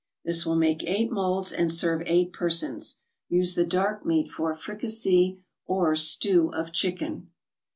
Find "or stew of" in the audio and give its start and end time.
5.67-6.71